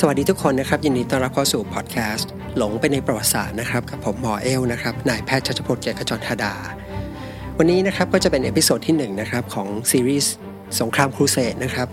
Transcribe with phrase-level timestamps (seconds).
[0.00, 6.54] สวัสดีทุกคนนะครับ ยินดีต้อนรับเข้าสู่พอดแคสต์หลงไปในประวัติศาสตร์นะครับ กับผมหมอเอลนะครับนายแพทย์ชัชพลเกียรติขจรธาดา
[7.58, 10.34] วันนี้นะครับก็จะเป็น episode ที่1นะครับของซีรีส์
[10.80, 11.88] สงครามครูเสดนะครับ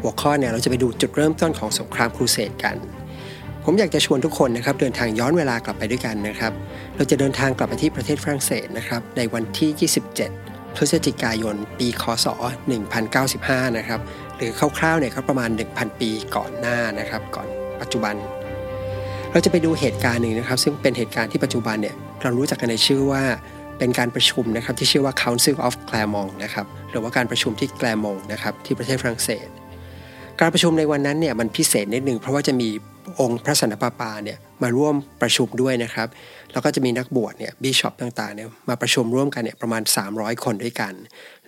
[0.00, 2.76] หัวข้อเนี่ยเราจะไปดูจุดเริ่มต้นของสงครามครูเสดกัน
[3.64, 6.52] ผมอยากจะชวนทุกคนนะครับเดินทางย้อนเวลากลับไปด้วยกันนะครับ
[6.96, 12.26] เราจะเดินทางกลับไปที่ประเทศฝรั่งเศสนะครับในวันที่ 27 พฤศจิกายน ปีคศ
[13.02, 14.00] 1095 นะครับ
[14.36, 17.46] หรือคร่าวๆเนี่ยก็ประมาณ 1,000 ปีก่อนหน้านะครับ ก่อน
[17.80, 18.14] ปัจจุบัน
[19.32, 23.22] เราจะไปดูเหตุการณ์หนึ่งนะครับ ซึ่งเป็นเหตุการณ์ที่ปัจจุบันเนี่ยเรารู้จักกันในชื่อว่า
[23.78, 29.46] เป็นการประชุมนะครับที่ชื่อว่า Council of Clermont นะครับหรือว่าการประชุมที่แกลมงนะครับที่ประเทศฝรั่งเศส
[30.40, 32.68] การประชุมในวันนั้นเนี่ยมันพิเศษนิดหนึ่งเพราะว่าจะมี
[33.20, 36.08] องค์พระสันตะปาปาเนี่ยมาร่วมประชุมด้วยนะครับ
[36.52, 40.92] แล้วก็จะมีนักบวชเนี่ยบิชอปต่างๆเนี่ยมาประชุมร่วมกันเนี่ยประมาณ 300 คนด้วยกัน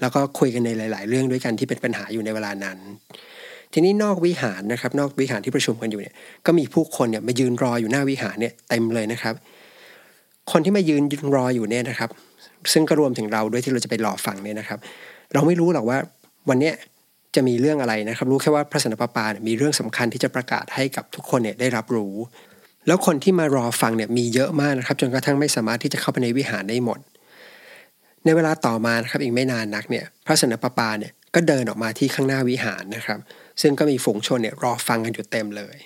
[0.00, 2.78] แล้วก็คุยกันในหลาย ๆ เรื่องด้วยกันที่เป็นปัญหาอยู่ในเวลานั้น
[3.72, 6.14] ทีนี้นอกวิหารนะครับ นอกวิหารที่ประชุมกันอยู่เนี่ย
[6.46, 9.34] ก็มีผู้คนเนี่ยมายืนรออยู่หน้าวิหารเนี่ยเต็มเลยนะครับ
[10.52, 11.02] คนที่มายืน
[11.36, 12.10] รออยู่เนี่ยนะครับ
[12.72, 14.78] ซึ่งก็รวมถึงเราด้วยที่เราจะไปรอฟังเนี่ยนะครับ
[15.34, 15.98] เราไม่รู้หรอกว่า
[16.48, 16.74] วันเนี้ย
[17.36, 22.14] จะมีเรื่องอะไรนะครับ รู้แค่ว่าพระสนปาปาเนี่ยมีเรื่องสำคัญที่จะประกาศให้กับทุกคนเนี่ยได้รับรู้
[22.86, 26.98] แล้วคนที่มารอฟังเนี่ยมีเยอะมากนะครับ จนกระทั่งไม่สามารถที่จะเข้าไปในวิหารได้หมด
[28.24, 33.18] ในเวลาต่อมานะครับอีกไม่นานนักเนี่ยพระสนปาปาเนี่ยก็เดินออกมาที่ข้างหน้าวิหารนะครับ
[33.62, 35.76] ซึ่งก็มีฝูงชนเนี่ยรอฟังกันอยู่เต็มเลย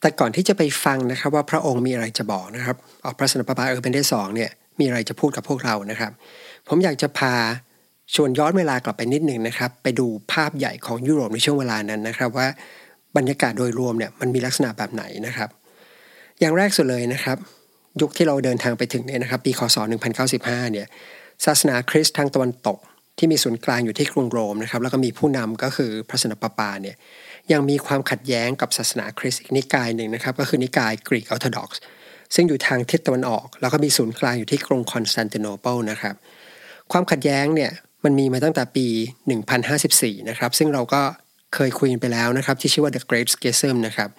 [0.00, 6.12] แต่ก่อนที่จะไปฟังนะครับว่าพระองค์มีอะไรจะบอกนะครับออกพระสนปาปาเออเป็นได้สองเนี่ยมีอะไรจะพูดกับพวกเรานะครับ
[6.68, 7.34] ผมอยากจะพา
[8.14, 12.48] ชวนย้อนเวลากลับไปนิดหนึ่งนะครับ ไปดูภาพใหญ่ของยุโรปในช่วงเวลานั้นนะครับว่า
[13.16, 15.48] บรรยากาศโดยรวมเนี่ยมันมีลักษณะแบบไหนนะครับ
[16.40, 17.36] อย่างแรกสุดเลยนะครับ
[18.00, 19.76] ยุคที่เราเดินทางไปถึงเนี่ยนะครับ ปีคศ
[20.24, 20.86] 1095 เนี่ย
[21.44, 22.78] ศาสนาคริสต์ทางตะวันตก
[23.18, 26.96] ที่มีศูนย์กลางอยู่ที่กรุงโรมนะครับแล้วก็มีผู้นำก็คือพระสันตะปาปาเนี่ย
[27.52, 31.80] ยังมีความขัดแย้งกับศาสนาคริสต์อีกนิกายหนึ่งนะครับ ก็คือนิกายกรีกออร์โธดอกซ์
[32.34, 36.14] ซึ่งอยู่ทางทิศตะวันออก แล้วก็มีศูนย์กลางอยู่ที่กรุงคอนสแตนติโนเปิลนะครับ
[36.92, 37.70] ความขัดแย้งเนี่ย
[38.04, 38.86] มันมีมาตั้งแต่ปี
[39.58, 41.02] 1054 นะครับ ซึ่งเราก็
[41.54, 44.10] เคยคุยไปแล้วนะครับ ที่ชื่อว่า The Great Schism นะครับ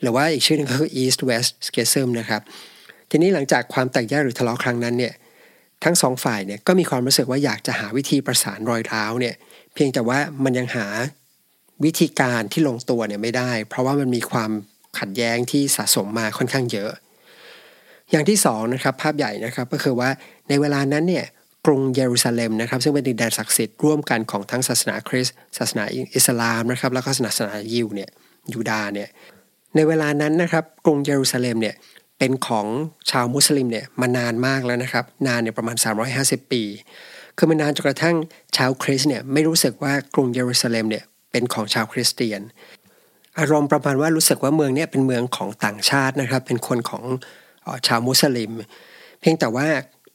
[0.00, 2.42] หรือว่าอีกชื่อหนึงก็คือ East West Schism นะครับ
[3.10, 5.14] ทีนี้หลังจากความแตกแยกหรือทะเลาะครั้งนั้นเนี่ย
[5.84, 9.34] ทั้งสองฝ่ายเนี่ยก็มีความรู้สึกว่าอยากจะหาวิธีประสานรอยร้าวเนี่ย
[9.74, 10.86] เพียงแต่ว่ามันยังหา
[11.84, 14.50] วิธีการที่ลงตัวเนี่ยไม่ได้ เพราะว่ามันมีความ
[14.98, 16.90] ขัดแย้งที่สะสมมาค่อนข้างเยอะ
[18.10, 20.10] อย่างที่สองนะครับภาพใหญ่นะครับก็คือว่า
[20.48, 21.26] ในเวลานั้นเนี่ย
[21.66, 25.84] กรุงเยรูซาเล็มนะครับซึ่งเป็นดินแดนศักดิ์สิทธิ์ร่วมกันของทั้งศาสนาคริสต์ศาสนา
[26.14, 28.10] อิสลามนะครับแล้วก็ศาสนายิวเนี่ย
[28.52, 29.08] ยูดาเนี่ย
[29.74, 31.74] ในเวลานั้นนะครับกรุงเยรูซาเล็มเนี่ย
[32.18, 32.66] เป็นของ
[33.10, 35.76] ชาวมุสลิมเนี่ยมานานมากแล้วนะครับนานเนี่ยประมาณ
[36.14, 36.62] 350 ปี
[37.36, 38.16] คือมานานจนกระทั่ง
[38.56, 42.40] ชาวคริสต์เนี่ยไม่รู้สึกว่ากรุงเยรูซาเล็มเนี่ยเป็นของชาวคริสเตียน
[43.38, 47.04] อารมณ์ประมาณว่ารู้สึกว่าเมืองเนี่ยเป็นเมืองของต่างชาตินะครับเป็นคนของ
[47.86, 48.50] ชาวมุสลิม
[49.20, 49.66] เพียงแต่ว่า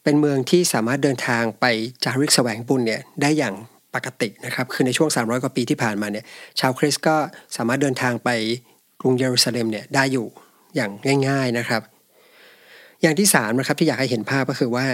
[0.09, 1.65] เป็นเมืองที่สามารถเดินทางไป
[2.03, 3.55] จาริกแสวงบุญเนี่ยได้อย่าง
[3.95, 6.25] ปกตินะครับ คือในช่วง 300 กว่าปีที่ผ่านมาเนี่ย
[6.59, 7.15] ชาวคริสต์ก็
[7.55, 8.29] สามารถเดินทางไป
[9.01, 10.27] กรุงเยรูซาเล็มเนี่ยได้อยู่
[10.75, 10.91] อย่าง
[11.27, 11.81] ง่าย ๆนะครับ
[13.01, 14.85] อย่างที่สามนะครับที่อยากให้เห็นภาพก็คือว่า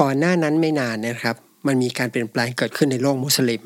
[0.00, 1.36] ก่อนหน้านั้นไม่นานนะครับ
[1.66, 3.64] มันมีการเปลี่ยนแปลงเกิดขึ้นในโลกมุสลิม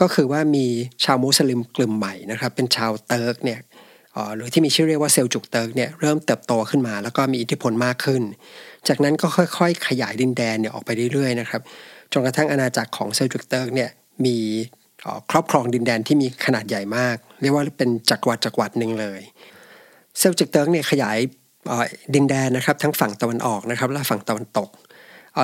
[0.00, 0.66] ก็คือว่ามี
[1.04, 3.60] ชาวมุสลิมกลุ่มใหม่นะครับ เป็นชาวเติร์กเนี่ย
[4.36, 8.22] หรือที่มีชื่อเรียกว่าเซลจุกเติร์กเนี่ยเริ่มเติบโตขึ้นมา แล้วก็มีอิทธิพลมากขึ้น
[8.88, 11.60] จากนั้นก็ค่อยๆ ขยายดินแดนเนี่ยออกไปเรื่อยๆนะครับ
[12.12, 13.90] จนกระทั่งอาณาจักรของเซลจุกเติร์กเนี่ย
[14.24, 14.36] มี
[15.30, 19.20] ครอบครองดินแดนที่มีขนาดใหญ่มาก เรียกว่าเป็นจักรวรรดิจักรวรรดิหนึ่งเลย
[20.18, 21.18] เซลจุกเติร์กเนี่ยขยาย
[22.14, 24.68] ดินแดนนะครับทั้งฝั่งตะวันออกนะครับและฝั่งตะวันตก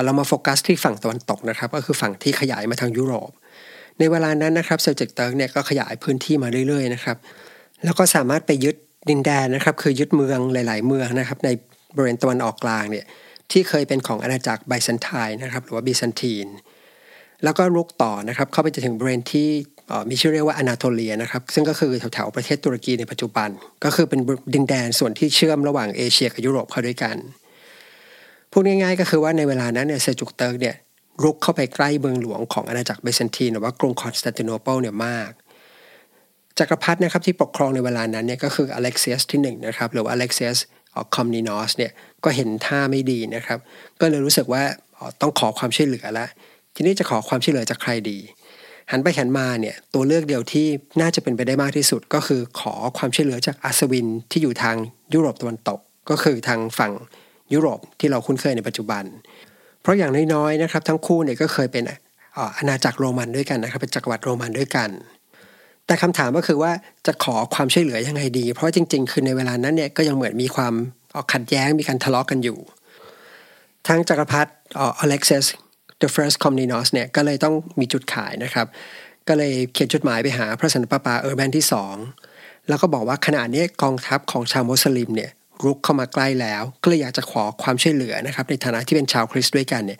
[0.05, 3.31] เรามาโฟกัสที่ฝั่งตะวันตกนะครับก็คือฝั่งที่ขยายมาทางยุโรป
[3.99, 7.17] ในเวลานั้นนะครับเซลจุกเติร์กเนี่ยก็ขยายพื้นที่มาเรื่อยๆนะครับ
[7.83, 8.75] แล้วก็สามารถไปยึด
[9.09, 11.49] ดินแดนนะครับคือยึดเมืองหลาย ๆ เมืองนะครับใน
[11.95, 13.05] บริเวณตะวันออกกลางเนี่ย
[13.51, 16.47] ที่เคยเป็นของอาณาจักรไบซันไทน์นะครับหรือว่าบิซันทีน
[17.43, 19.49] แล้วก็รุกต่อนะครับเข้าไปจนถึงบริเวณที่
[20.09, 23.49] มีชื่อเรียกว่าอนาโทเลียนะครับซึ่งก็คือแถวๆประเทศตุรกีในปัจจุบัน
[23.83, 24.19] ก็คือเป็น
[24.53, 27.17] ดินแดนส่วนที่เชื่อมระหว่างเอเชียกับยุโรปเข้าด้วยกัน
[28.51, 30.75] พูดง่ายๆก็คือว่าในเวลานั้นเนี่ยเซลจุกเติร์กเนี่ย
[31.23, 35.31] รุกเข้าไปใกล้เมืองหลวงของอาณาจักรไบซันทีนหรือว่ากรุงคอนสแตนติโนเปิลเนี่ยมาก
[36.59, 40.57] จักรพรรดินะครับที่ปกครองในเวลานั้นเนี่ยก็คืออเล็กเซียสที่1นนะครับหรือว่าอเล็กเซียส
[41.15, 41.91] คอมนินอสเนี่ย
[42.23, 43.59] ก็เห็นท่าไม่ดีนะครับ
[44.01, 44.63] ก็เลยรู้สึกว่า
[45.21, 46.29] ต้องขอความช่วยเหลือแล้ว
[46.75, 48.17] ทีนี้จะขอความช่วยเหลือจากใครดี
[48.91, 50.67] หันไปหันมาเนี่ยตัวเลือกเดียวที่
[51.01, 54.75] น่าจะเป็นไปได้มากที่สุด ก็คือขอความช่วยเหลือจากอัศวินที่อยู่ทาง
[55.13, 55.79] ยุโรปตะวันตก
[56.09, 56.91] ก็คือทางฝั่ง
[57.53, 59.03] ยุโรปที่เราคุ้นเคยในปัจจุบัน
[59.81, 61.83] เพราะอย่างน้อยๆนะครับ ทั้งคู่เนี่ยก็เคยเป็น
[62.57, 64.89] อาณาจักรโรมันด้วยกันนะครับเป็นจักรวรรดิโรมันด้วยกัน
[65.85, 66.71] แต่คำถามก็คือว่า
[67.07, 70.73] จะขอความช่วยเหลือยังไงดี เพราะจริง ๆ คือในเวลานั้นเนี่ยก็ยังเหมือนมีความ
[71.13, 72.57] ออขัดแย้งมีการทะเลาะกันอยู่
[73.87, 74.51] ทางจักรพรรดิ
[74.99, 75.45] อเล็กซิส
[76.01, 78.67] the first Komnenos เนี่ยก็เลยต้องมีจุดขายนะครับ
[79.27, 81.95] ก็เลยเขียนจดหมายไปหาพระสันตะปาปาเออร์แบนที่สอง
[82.67, 85.31] แล้วก็บอกว่าขณะนี้กองทัพของชาวมุสลิมเนี่ย
[85.63, 89.99] รุกเข้ามาใกล้แล้ว ก็เลยอยากจะขอความช่วยเหลือนะครับ ในฐานะที่เป็นชาวคริสต์ด้วยกันเนี่ย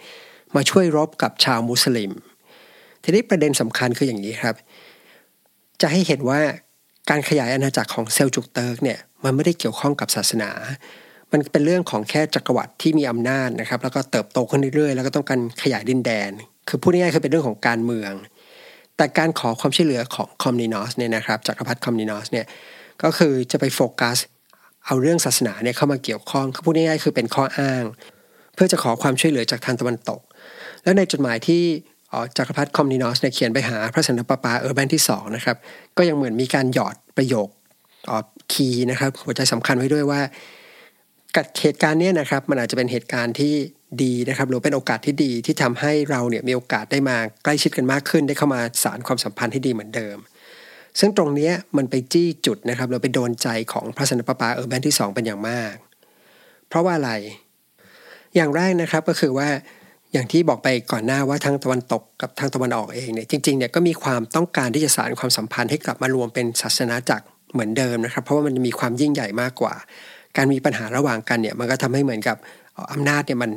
[0.56, 2.12] มาช่วยรบกับชาวมุสลิม
[3.04, 4.56] ทีนี้ประเด็นสำคัญคืออย่างนี้ครับ
[5.82, 6.40] จะให้เห็นว่า
[7.10, 10.52] การขยายอาณาจักรของเซลจุกเติร์กเนี่ยมันไม่ได้เกี่ยวข้องกับศาสนา
[11.34, 16.32] มันเป็นเรื่องของแค่จักรวรรดิที่มีอำนาจนะครับ แล้วก็เติบโตขึ้นเรื่อยๆ แล้วก็ต้องการขยายดินแดน
[16.68, 18.14] คือพูดง่ายๆคือเป็นเรื่องของการเมือง
[18.98, 22.46] แต่การขอความช่วยเหลือของคอมนินอสเนี่ยนะครับจักรพรรดิคอมนินอสเนี่ย
[23.04, 24.18] ก็คือจะไปโฟกัส
[24.86, 27.84] เอาเรื่องศาสนาเนี่ยเข้ามาเกี่ยวข้องคือพูดง่ายๆคือเป็นข้ออ้าง
[28.56, 30.22] เพื่อจะขอความช่วยเหลือจากทางตะวันตก
[30.84, 31.62] แล้วในจดหมายที่
[32.38, 35.58] จักรพรรดิคอมนินอสเนี่ยเขียนไปหาพระสันตะปาปาเออร์แบนที่2นะครับ
[35.98, 37.48] ก็ยังเหมือนมีการหยอดประโยค
[38.54, 40.22] คีย์นะครับหัวใจสำคัญไว้ด้วยว่า
[41.36, 43.54] กับเหตุการณ์นี้นะครับมันอาจจะเป็นเหตุการณ์ที่
[44.04, 50.18] ดีนะครับหรือเป็นโอกาสที่ดีที่ทำให้เราเนี่ยมีโอกาสได้มาใกล้ชิดกันมากขึ้น ได้เข้ามาสารความสัมพันธ์ที่ดีเหมือนเดิม
[51.00, 55.74] ซึ่งตรงนี้มันไปจี้จุดนะครับเราไปโดนใจของพระสันตะปาปาเออร์แบนที่ 2 เป็นอย่างมาก
[56.68, 57.12] เพราะว่าอะไร
[58.36, 59.50] อย่างแรกนะครับก็คือว่า
[60.14, 69.74] อย่างที่บอกไปก่อนหน้าว่าทางตะวันตกกับทางตะวันออกเองเนี่ยจริงๆเนี่ยก็มีความต้องการที่จะสานความสัมพันธ์ให้กลับมารวมเป็นศาสนาจักรเหมือนเดิมนะครับ เพราะว่ามันมีความยิ่งใหญ่มากกว่า
[70.38, 72.38] การมีปัญหาระหว่างกันเนี่ยมันก็ทำให้เหมือนกับ
[72.94, 73.48] อำนาจเนี่ยมั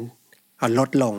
[0.68, 1.14] นลดลง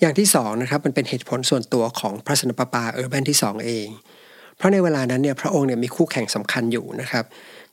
[0.00, 3.86] อย่างที่สองนะครับมันเป็นเหตุผลส่วนตัวของพระสนปปาเออร์แบนที่ 2 เอง
[4.56, 7.24] เพราะในเวลานั้นเนี่ยพระองค์เนี่ยมีคู่แข่งสำคัญอยู่นะครับ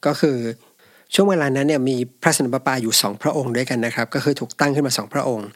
[0.06, 0.38] ก็คือ
[1.14, 5.48] ช่วงเวลานั้นเนี่ยมีพระสนตะปาอยู่สองพระองค์ด้วยกันนะครับ ก็คือถูกตั้งขึ้นมาสองพระองค์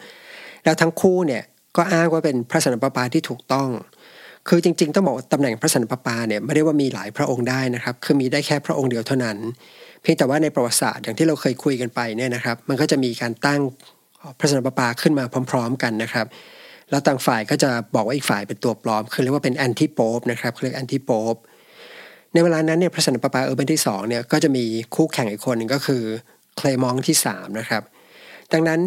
[0.63, 1.43] แล้วทั้งคู่เนี่ย
[1.77, 3.69] ก็อ้างว่าเป็นพระสนตะปาที่ถูกต้อง
[4.47, 9.37] คือจริง ๆ ต้องบอกตำแหน่งพระสันตะปาเนี่ยไม่ได้ว่ามีหลายพระองค์ได้นะครับ คือมีได้แค่พระองค์เดียวเท่านั้น
[10.01, 13.61] เพียงแต่ว่าในประวัติศาสตร์อย่างที่เราเคยคุยกันไปเนี่ยนะครับ มันก็จะมีการตั้ง
[14.39, 16.25] พระสันตะปาขึ้นมาพร้อม ๆ กันนะครับ
[16.89, 21.35] แล้วต่างฝ่ายก็จะบอกว่าอีกฝ่ายเป็นตัวปลอม คือเรียกว่าเป็นแอนติโปปนะครับเรียกแอนติโปป
[22.33, 24.63] ในเวลานั้นเนี่ยพระสันตะปาปาเออร์เบนที่2เนี่ยก็จะมี
[24.95, 26.01] คู่แข่งอีกคนหนึ่งก็คือ
[26.57, 27.83] เคลมองที่3นะครับ
[28.53, 28.79] ดังนั้น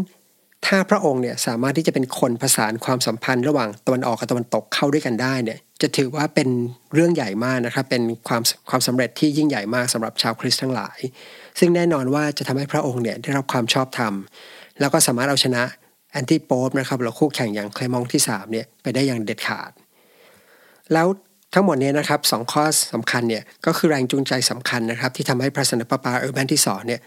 [0.67, 6.49] ถ้าพระองค์เนี่ยสามารถที่จะเป็นคนผสานความสัมพันธ์ระหว่างตะวันออกกับตะวันตกเข้าด้วยกันได้เนี่ยจะถือว่าเป็น
[6.95, 10.99] เรื่องใหญ่มากนะครับ เป็นความความสำเร็จที่ยิ่งใหญ่มากสำหรับชาวคริสต์ทั้งหลาย
[11.59, 14.15] ซึ่งแน่นอนว่าจะทำให้พระองค์เนี่ยได้รับความชอบธรรม
[14.81, 15.63] แล้วก็สามารถเอาชนะ
[16.13, 19.71] แอนติโป๊ปนะครับหรือคู่แข่งอย่างเคลมองที่3เนี่ยไปได้อย่างเด็ดขาด
[20.93, 21.07] แล้ว
[21.55, 27.01] ทั้งหมดนี้นะครับสองข้อสำคัญเนี่ยก็คือแรงจูงใจสำคัญนะครับ ที่ทำให้พระสันตะปาปาเออร์แบนที่สองเนี่ย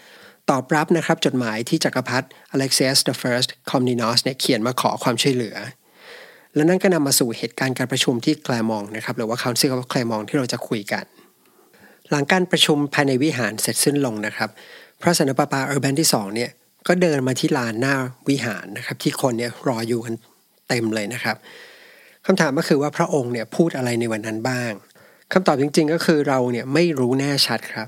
[0.50, 5.56] ตอบรับนะครับจดหมายที่จักรพรรดิอเล็กเซิส the first คอมนินอสเนี่ยเขียนมาขอความช่วยเหลือ
[6.56, 11.06] และนั่นก็นำมาสู่เหตุการณ์การประชุมที่แคลมองนะครับหรือว่า council ของแคลมองที่เราจะคุยกัน
[12.10, 14.50] หลังการประชุมภายในวิหารเสร็จสิ้นลงนะครับ
[15.02, 16.50] พระสันตะปาปาเออร์แบนที่สองเนี่ย
[16.88, 17.96] ก็เดินมาที่ลานหน้า
[18.30, 20.16] วิหารนะครับ ที่คนเนี่ยรออยู่กัน
[20.70, 21.36] เต็มเลยนะครับ
[22.26, 24.72] คำถามก็คือว่าพระองค์เนี่ยพูดอะไรในวันนั้นบ้าง
[25.34, 27.88] คำตอบจริง ๆ ก็คือเราเนี่ยไม่รู้แน่ชัดครับ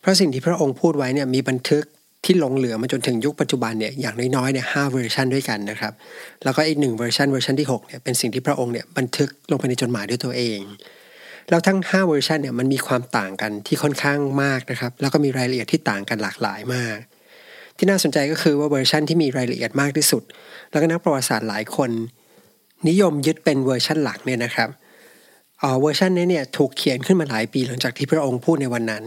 [0.00, 1.84] เพราะสิ่งที่พระองค์พูดไว้เนี่ยมีบันทึก
[2.24, 5.92] ที่หลงเหลือมาจนถึงยุคปัจจุบันเนี่ยอย่างน้อยๆเนี่ยห้าเวอร์ชันด้วยกันนะครับ
[6.44, 10.60] แล้วก็อีกหนึ่งเวอร์ชันเวอร์ชันที่6เนี่ยเป็นสิ่งที่พระองค์เนี่ยบันทึกลงไปในจดหมายด้วยตัวเอง
[11.50, 16.98] แล้วทั้ง 5 เวอร์ชันเนี่ยมันมีความต่างกันที่ค่อนข้างมากนะครับ แล้วก็มีรายละเอียดที่ต่างกันหลากหลายมาก
[17.76, 20.22] ที่น่าสนใจก็คือว่าเวอร์ชันที่มีรายละเอียดมากที่สุด
[20.70, 21.90] แล้วก็นักประวัติศาสตร์หลายคน
[22.88, 24.68] นิยมยึดเป็นเวอร์ชันหลักเนี่ยนะครับ
[25.80, 29.04] เวอร์ชันนี้เนี่ยถูกเขียนขึ้นมาหลายปีหลังจากที่พระองค์พูดในวันนั้น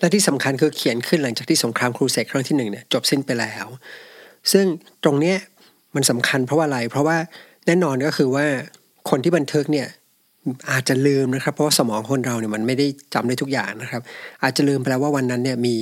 [0.00, 3.66] และที่สำคัญคือเขียนขึ้นหลังจากที่สงครามครูเสดครั้งที่หนึ่งเนี่ยจบสิ้นไปแล้ว
[4.52, 4.64] ซึ่ง
[5.04, 5.36] ตรงเนี้ย
[5.94, 7.16] มันสำคัญเพราะว่าอะไร เพราะว่า
[7.66, 8.46] แน่นอนก็คือว่า
[9.10, 9.88] คนที่บันทึกเนี่ย
[10.70, 14.02] อาจจะลืมนะครับ เพราะว่าสมองคนเราเนี่ยมันไม่ได้จำได้ทุกอย่างนะครับ
[14.42, 15.76] อาจจะลืมไปแล้วว่าวันนั้นเนี่ยมี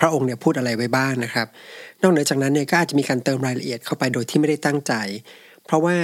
[0.00, 1.46] พระองค์เนี่ยพูดอะไรไว้บ้างนะครับ
[2.02, 4.94] นอกเหนือจากนั้นเนี่ยก็อาจจะมีการเติมรายละเอียดเข้าไปโดยที่ไม่ได้ตั้งใจ
[5.64, 5.96] เพราะว่า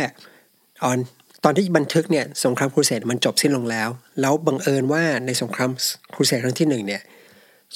[0.85, 0.99] ออน
[1.45, 3.89] ตอนที่บันทึกเนี่ยสงครามครูเสดมันจบสิ้นลงแล้ว
[4.21, 5.71] แล้วบังเอิญว่าในสงคราม
[6.15, 7.03] ครูเสดครั้งที่หนึ่งเนี่ย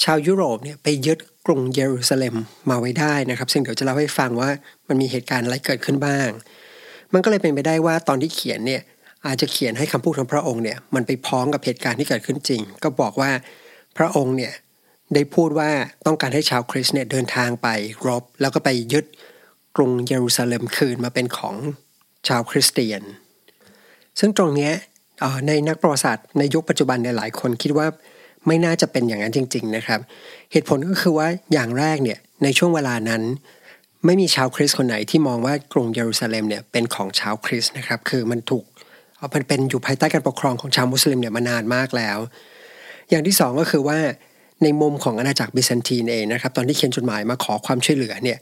[0.02, 2.34] ชาวยุโรปเนี่ยไปยึดกรุงเยรูซาเล็ม
[2.70, 4.50] มาไว้ได้นะครับ ซึ่งเดี๋ยวจะเล่าให้ฟังว่า
[4.88, 6.28] มันมีเหตุการณ์อะไรเกิดขึ้นบ้าง
[7.12, 8.82] มันก็เลยเป็นไปได้ว่าตอนที่เขียนเนี่ย
[9.26, 13.30] อาจจะเขียนให้คำพูดของพระองค์เนี่ยมันไปพ้องกับเหตุการณ์ที่เกิดขึ้นจริง ก็บอกว่า
[13.98, 14.52] พระองค์เนี่ย
[15.14, 15.70] ได้พูดว่า
[16.06, 17.68] ต้องการให้ชาวคริสต์เนี่ยเดินทางไป
[18.06, 19.04] รบ แล้วก็ไปยึด
[19.76, 21.54] กรุงเยรูซาเล็มคืนมาเป็นของ
[22.28, 23.02] ชาวคริสเตียน
[24.18, 24.70] ซึ่งตรงนี้
[25.46, 27.86] ในนักประวัติศาสตร์ในยุคปัจจุบันในหลายคนคิดว่า
[28.46, 30.00] ไม่น่าจะเป็นอย่างนั้นจริง ๆ นะครับ
[30.52, 33.22] เหตุผลก็คือว่าอย่างแรกเนี่ยในช่วงเวลานั้น
[34.06, 38.64] ไม่มีชาวคริสต์คนไหนที่มองว่ากรุงเยรูซาเล็มเนี่ยเป็นของชาวคริสต์นะครับคือมันถูก
[39.34, 42.18] มันเป็นอยู่ภายใต้การปกครองของชาวมุสลิมเนี่ยมานานมากแล้ว
[43.10, 43.98] อย่างที่สองก็คือว่า
[44.62, 48.38] ในมุมของอาณาจักรบิซันตีนเองนะครับตอนที่เขียนจดหมายมาขอความช่วยเหลือเนี่ย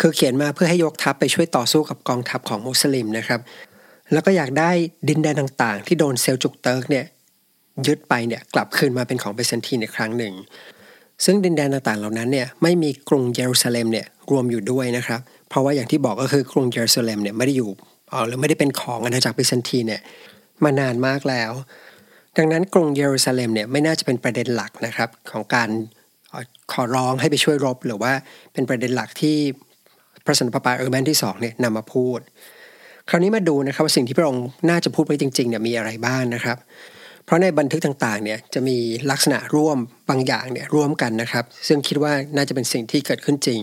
[0.00, 3.40] คือเขียนมาเพื่อให้ยกทัพไปช่วยต่อสู้กับกองทัพของมุสลิมนะครับ
[4.14, 4.70] แล้วก็อยากได้
[5.08, 7.04] ดินแดนต่างๆ ที่โดนเซลจุกเติร์กเนี่ย
[7.86, 10.34] ยึดไปเนี่ยกลับคืนมาเป็นของเบซันทีนอีกครั้งหนึ่ง
[11.24, 17.70] ซึ่งดินแดนต่างๆเหล่านั้นเนี่ยไม่มีกรุงเยรูซาเล็มเนี่ยรวมอยู่ด้วยนะครับ เพราะว่าอย่างที่บอกก็คือกรุงเยรูซาเล็มเนี่ยไม่ได้อยู่
[18.12, 20.00] อ๋อหรือไม่ได้เป็นของอาณาจักรไบแซนไทน์เนี่ย
[20.64, 21.52] มานานมากแล้ว
[22.36, 25.68] ดังนั้นกรุงเยรูซาเล็มเนี่ยไม่น่าจะเป็นประเด็นหลักนะครับของการ
[26.72, 28.12] ขอร้องให้ไปช่วยรบ หรือว่า
[28.52, 29.36] เป็นประเด็นหลักที่
[30.24, 32.20] พระสันตะปาปาเออร์บันที่สองเนี่ยนำมาพูด
[33.10, 36.58] คราวนี้มาดูนะครับว่าสิ่งที่พระองค์น่าจะพูดไว้จริงๆเนี่ยมีอะไรบ้างนะครับ
[37.24, 38.76] เพราะในบันทึกต่างๆเนี่ยจะมี
[39.10, 39.78] ลักษณะร่วม
[40.10, 43.60] บางอย่างเนี่ยร่วมกันนะครับ ซึ่งคิดว่าน่าจะเป็นสิ่งที่เกิดขึ้นจริง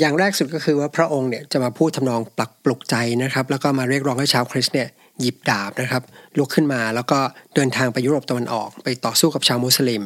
[0.00, 4.88] อย่างแรกสุดก็คือว่าพระองค์เนี่ยจะมาพูดทำนองปลุกปลุกใจนะครับ แล้วก็มาเรียกร้องให้ชาวคริสต์เนี่ย
[5.20, 6.02] หยิบดาบนะครับ
[6.38, 7.18] ลุกขึ้นมาแล้วก็
[7.54, 10.04] เดินทางไปยุโรปตะวันออก ไปต่อสู้กับชาวมุสลิม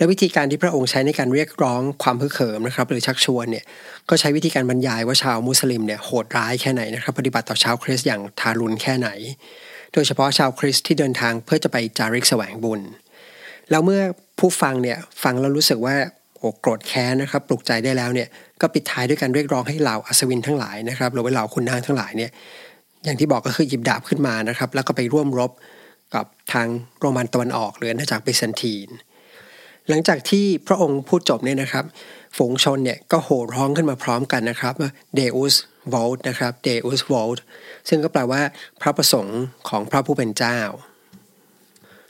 [0.00, 3.64] และวิธีการที่พระองค์ใช้ในการเรียกร้องความฮึกเหิมนะครับหรือชักชวนเนี่ย
[4.08, 9.08] ก็ใช้วิธีการบรรยายว่าชาวมุสลิมเนี่ยโหดร้ายแค่ไหนนะครับปฏิบัติต่อชาวคริสต์อย่างทารุณแค่ไหน
[9.92, 12.80] โดยเฉพาะชาวคริสต์ที่เดินทางเพื่อจะไปจาริกแสวงบุญ
[13.70, 14.02] แล้วเมื่อ
[14.38, 15.96] ผู้ฟังเนี่ยฟังแล้วรู้สึกว่า
[16.38, 18.28] โอ้โกรธแค้นนะครับปลุกใจได้แล้วเนี่ย
[18.60, 22.30] ก็ปิดท้ายด้วยการเรียกร้องให้เหล่าอัศวินทั้งหลายนะครับหรือว่าเหล่าคุณนางทั้งหลายเนี่ย
[23.04, 25.50] อย่างที่บอกก็คือหยิบดาบขึ้นมานะครับแล้วก็ไปร่วมรบ
[26.14, 26.66] กับทาง
[27.00, 28.88] โรมันตะวันออกหรืออาณาจักรเบซันทีน
[29.90, 31.84] หลังจากที่พระองค์พูดจบเนี่ยนะครับ
[32.36, 35.54] ฝูงชนเนี่ยก็โห่ร้องขึ้นมาพร้อมกันนะครับว่า Deus
[35.92, 37.38] Vult นะครับ Deus Vult
[37.88, 38.40] ซึ่งก็แปลว่า
[38.80, 40.58] พระประสงค์ของพระผู้เป็นเจ้า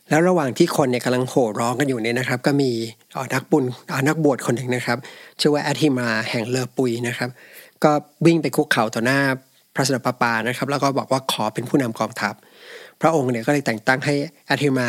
[0.08, 2.70] แล้วระหว่างที่คนเนี่ยกำลังโห่ร้องกันอยู่เนี่ยนะครับ ก็มี
[3.34, 3.64] นักบุญ
[4.08, 4.98] นักบวชคนหนึ่งนะครับ
[5.40, 7.30] ชื่อว่าแอธิมาแห่งเลอปุยนะครับ
[7.84, 7.92] ก็
[8.26, 9.20] วิ่งไปคุกเข่าต่อหน้า
[9.74, 12.34] พระสนปปานะครับ แล้วก็บอกว่าขอเป็นผู้นำกองทัพ
[13.00, 14.14] พระองค์เนี่ยก็เลยแต่งตั้งให้
[14.46, 14.88] แอธิมา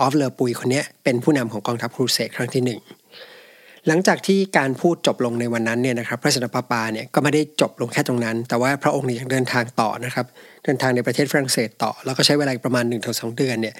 [0.00, 2.80] ออฟเลอร์ปุยคนนี้เป็นผู้นำของกองทัพครูเสกครั้งที่หนึ่ง
[3.86, 10.26] หลังจากที่การพูดจบลงในวันนั้นเนี่ยนะครับพระสนปาปาเนี่ยก็ไม่ได้จบลงแค่ตรงนั้น แต่ว่าพระองค์เนี่ยยังเดินทางต่อนะครับ
[10.64, 13.74] เดินทางในประเทศฝรั่งเศสต่อ แล้วก็ใช้เวลาประมาณ1นถึงสเดือนเนี่ย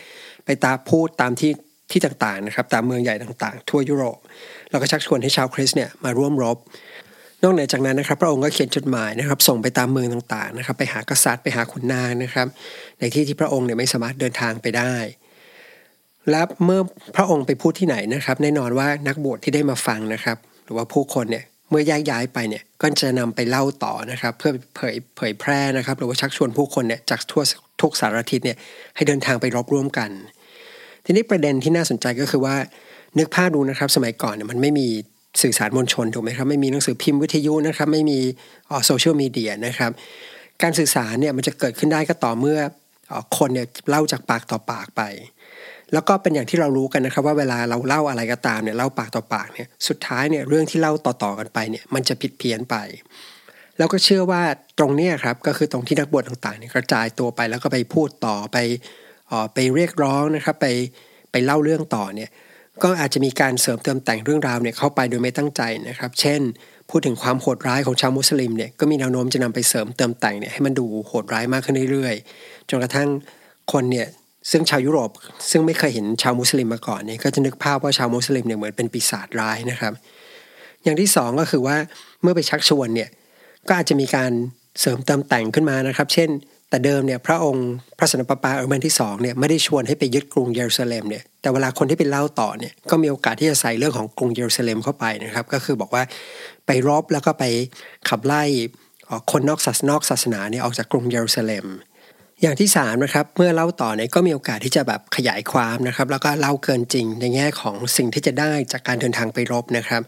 [0.45, 1.51] ไปตาพูดตามที่
[1.91, 4.19] ที่ต่างๆนะครับตามเมืองใหญ่ต่างๆ ทั่วยุโรป
[4.71, 6.57] แล้วก็ชักชวนให้ชาวคริสเนี่ยมาร่วมรบ
[7.43, 12.47] นอกเหนือจากนั้นนะครับ พระองค์ก็เขียนจดหมายนะครับ ส่งไปตามเมืองต่างๆนะครับ ไปหากษัตริย์ไปหาขุนนางนะครับ
[12.99, 14.95] ในที่ที่พระองค์เนี่ยไม่สามารถเดินทางไปได้
[16.31, 16.81] และเมื่อ
[17.17, 27.43] พระองค์ไปพูดที่ไหนนะครับ แน่นอนว่านักบวชที่ได้มาฟังนะครับ หรือว่าผู้คนเนี่ยเมื่อย้ายย้ายไปเนี่ยก็จะนำไปเล่าต่อนะครับ เพื่อเผยเผยแพร่นะครับ หรือว่าชักชวนผู้คนเนี่ยจากทั่ว
[27.81, 28.57] ทุกสารทิศเนี่ย
[28.97, 30.11] ให้เดินทางไปรบร่วมกัน
[31.05, 32.57] ทีนี้ประเด็นที่น่าสนใจก็คือว่า
[33.19, 34.87] นึกภาพดูนะครับ สมัยก่อนเนี่ยมันไม่มี
[35.43, 38.19] สื่อสารมวลชนถูกไหมครับไม่มีหนังสือพิมพ์วิทยุนะครับไม่มี
[38.87, 39.91] โซเชียลมีเดียนะครับ
[40.63, 42.59] การสื่อสารเนี่ยมันจะเกิดขึ้นได้ก็ต่อเมื่อ
[43.39, 45.03] คนเนี่ยเล่าจากปากต่อปากไป
[45.93, 52.77] แล้วก็เป็นอย่างที่เรารู้กันนะครับว่าเวลาเราเล่าอะไรก็ตามเนี่ยเล่าปากต่อปากเนี่ยสุดท้ายเนี่ยเรื่องที่เล่าต่อๆกันไปเนี่ยมันจะผิดเพี้ยนไป
[53.79, 54.43] แล้วก็เชื่อว่า
[54.79, 58.57] ตรงนี้ครับก็คือตรงที่นักบวชต่างๆเนี่ยกระจายตัวไปแล้วก็ไปพูดต่อไป
[59.31, 60.67] ออไปเรียกร้องนะครับไป
[61.33, 62.31] ไปเล่าเรื่องต่อเนี่ย
[62.83, 66.41] ก็อาจจะมีการเสริมเติมแต่งเรื่องราวเนี่ยเข้าไปโดยไม่ตั้งใจนะครับ เช่น
[66.91, 73.09] พูดถึงความโหดร้ายของชาวมุสลิมเนี่ยก็มีแนวโน้มจะนำไปเสริมเติมแต่งเนี่ยให้มันดูโหดร้ายมากขึ้นเรื่อยๆ จนกระทั่ง
[73.73, 74.07] คนเนี่ย
[74.51, 75.11] ซึ่งชาวยุโรป
[75.51, 79.93] ซึ่งไม่เคยเห็นชาวมุสลิมมาก่อนเนี่ยก็จะนึกภาพว่าชาวมุสลิมเนี่ยเหมือนเป็นปีศาจร้ายนะครับ
[80.85, 81.77] อย่างที่สองก็คือว่า
[82.23, 83.09] เมื่อไปชักชวนเนี่ย
[83.69, 84.31] ก็อาจจะมีการ
[84.81, 86.31] เสริมเติมแต่งขึ้นมานะครับ เช่น
[86.71, 96.03] แต่เดิมเนี่ยพระองค์พระสนตะปาเออร์แมนที่สองเนี่ยไม่ได้ชวนให้ไปยึดกรุงเยรูซาเล็มเนี่ยแต่เวลาคนที่ไปเล่าต่อเนี่ยก็มีโอกาสที่จะใส่เรื่องของกรุงเยรูซาเล็มเข้าไปนะครับ ก็คือบอกว่า
[96.67, 97.45] ไปรบแล้วก็ไป
[98.09, 98.43] ขับไล่
[99.33, 101.67] คนนอกศาสนอกศาสนาเนี่ยออกจากกรุงเยรูซาเล็ม
[102.43, 110.03] อย่างที่สามนะครับเมื่อเล่าต่อเนี่ยก็มีโอกาสที่จะแบบขยายความนะครับ แล้วก็เล่าเกินจริงในแง่ของสิ่งที่จะได้จากการเดินทางไปรบนะครับ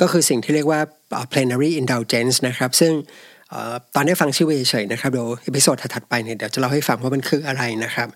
[0.00, 0.80] ก็คือสิ่งที่เรียกว่า
[1.32, 2.92] plenary indulgence นะครับ ซึ่ง
[3.94, 8.08] ตอนนี้ฟังชื่อเฉยๆนะครับเดี๋ยว episode ถัดไปเนี่ยเดี๋ยวจะเล่าให้ฟังว่ามันคืออะไรนะครับ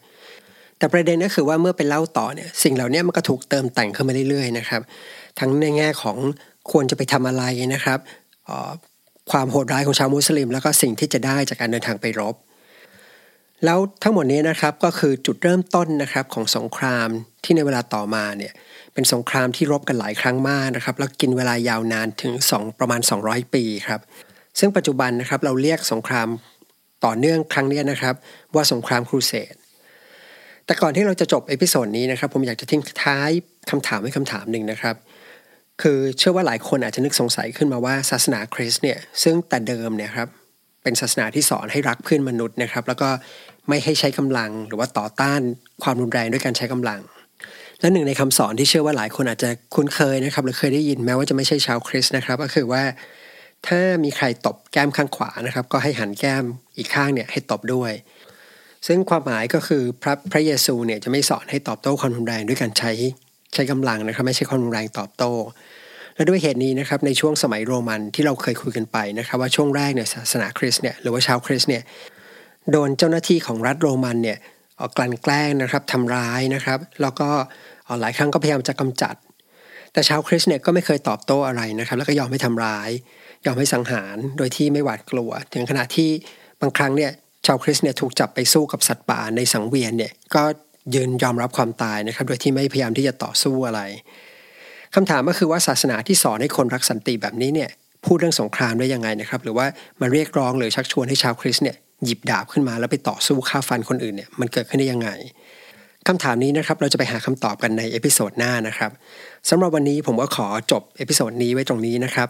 [0.79, 4.83] แต่ประเด็นก็คือว่าเมื่อไปเล่าต่อเนี่ยสิ่งเหล่านี้มันก็ถูกเติมแต่งขึ้นมาเรื่อยๆนะครับ
[5.38, 6.17] ทั้งในแง่ของ
[6.71, 7.99] ควรจะไปทำอะไรนะครับ
[9.31, 12.35] ความโหดร้ายของชาวมุสลิม แล้วก็สิ่งที่จะได้จากการเดินทางไปรบ
[13.65, 17.09] แล้วทั้งหมดนี้นะครับก็คือจุดเริ่มต้นนะครับของสงคราม
[17.45, 18.53] ที่ในเวลาต่อมาเนี่ย
[18.95, 24.01] เป็นสงครามที่รบกันหลายครั้งมากนะครับแล้วกินเวลายาวนานถึง 2 ประมาณ 200 ปีครับ
[24.59, 26.29] ซึ่งปัจจุบันนะครับเราเรียกสงคราม
[27.05, 28.15] ต่อเนื่องครั้งนี้นะครับ
[28.55, 29.55] ว่าสงครามครูเสด
[30.67, 33.31] แต่ก่อนที่เราจะจบ episode นี้นะครับผมอยากจะทิ้งท้าย
[33.71, 34.97] คำถามไว้คำถามหนึ่งนะครับ
[35.83, 40.29] คือเชื่อว่าหลายคนอาจจะนึกสงสัยขึ้นมาว่าศาสนาคริสต์เนี่ยซึ่งแต่เดิมเนี่ยครับ
[40.87, 43.09] เป็นศาสนาที่สอนให้รักเพื่อนมนุษย์นะครับ แล้วก็
[43.69, 45.40] ไม่ให้ใช้กำลังหรือว่าต่อต้าน
[45.83, 47.00] ความรุนแรงด้วยการใช้กำลัง
[47.81, 52.83] และหนึ่งในคำสอนที่เชื่อว่าหลายคนอาจจะคุ้นเคยนะครับหรือเคยได้ยินแม้ว่าจะไม่ใช่ชาวคริสต์นะครับ ก็คือว่า
[53.66, 56.45] ถ้ามีใครตบแก้มข้างขวานะครับ ก็ให้หันแก้ม
[56.76, 57.93] อีกข้างเนี่ยให้ตบด้วย
[58.87, 62.93] ซึ่งความหมายก็คือพระพระเยซูเนี่ยจะไม่สอนให้ตอบโต้ความรุนแรงด้วยการใช้
[63.55, 65.33] ใช้กำลังนะครับ ไม่ใช่ความรุนแรงตอบโต้
[66.16, 71.82] และด้วยเหตุนี้นะครับในช่วงสมัยโรมันที่เราเคยคุยกันไปนะครับว่าช่วงแรกเนี่ยศาสนาคริสต์เนี่ยหรือว่าชาวคริสต์เนี่ย
[72.70, 74.38] โดนเจ้าหน้าที่ของรัฐโรมันเนี่ย
[74.96, 77.28] กลั่นแกล้งนะครับทำร้ายนะครับ แล้วก็
[78.00, 79.14] หลายครั้งก็พยายามจะกำจัด
[79.92, 82.90] แต่ชาวคริสต์เนี่ยก็ไม่เคยตอบโต้อะไรนะครับ แล้วก็ยอมให้ทำร้าย
[83.46, 86.11] ยอมให้สังหารโดยที่ไม่หวาดกลัว ถึงขณะที่
[86.61, 87.11] บางครั้งเนี่ย
[87.46, 90.42] ชาวคริสต์เนี่ยถูกจับไปสู้กับสัตว์ป่าในสังเวียนเนี่ยก็
[90.94, 93.80] ยืนยอมรับความตายนะครับ โดยที่ไม่พยายามที่จะต่อสู้อะไร
[94.99, 97.71] คำถามก็คือว่าศาสนาที่สอนให้คนรักสันติแบบนี้เนี่ย
[98.07, 99.67] พูดเรื่องสงครามได้ยังไงนะครับ หรือว่า
[100.00, 105.09] มาเรียกร้องหรือชักชวนให้ชาวคริสต์เนี่ยหยิบดาบขึ้นมาแล้วไปต่อสู้ฆ่าฟันคนอื่นเนี่ยมันเกิดขึ้นได้ยังไง
[106.09, 108.91] คำถามนี้นะครับเราจะไปหาคำตอบกันใน episode หน้านะครับ
[109.49, 112.29] สำหรับวันนี้ผมก็ขอจบ episode นี้ไว้ตรงนี้นะครับ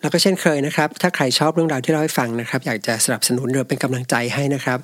[0.00, 4.78] แล้วก็เช่นเคยนะครับ ถ้าใครชอบเรื่องราวที่เราให้ฟังนะครับ อยากจะสนับสนุนหรือเป็นกำลังใจให้นะครับ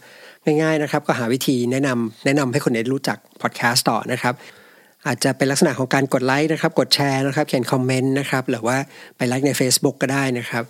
[0.44, 4.34] ง่ายๆนะครับ ก็หาวิธีแนะนำแนะนำให้คนอื่นรู้จักพอดแคสต์ต่อนะครับ
[5.06, 8.76] อาจจะเป็นลักษณะของการกดไลค์นะครับ กดแชร์นะครับ เขียนคอมเมนต์นะครับ หรือว่า
[9.16, 10.64] ไปไลค์ใน Facebook ก็ได้นะครับ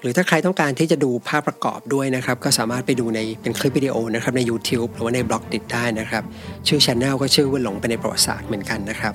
[0.00, 6.22] หรือถ้าใครต้องการที่จะดูภาพประกอบด้วยนะครับ ก็สามารถไปดูในเป็นคลิปวิดีโอนะครับใน YouTube หรือว่าใน Blockdit ได้นะครับ
[6.68, 9.14] ชื่อ channel ก็ชื่อว่าหลงไปในประวัติศาสตร์เหมือนกันนะครับ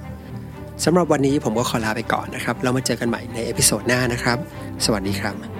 [0.83, 4.37] สำหรับวันนี้ผมก็ขอลาไปก่อนนะครับ เรามาเจอกันใหม่ใน episode หน้านะครับ
[4.85, 5.52] สวัสดีครับ